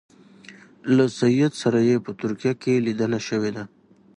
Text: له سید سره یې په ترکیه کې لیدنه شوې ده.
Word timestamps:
له 0.95 1.05
سید 1.19 1.53
سره 1.61 1.79
یې 1.89 1.95
په 2.05 2.11
ترکیه 2.21 2.53
کې 2.61 2.83
لیدنه 2.85 3.19
شوې 3.27 3.51
ده. 3.55 3.63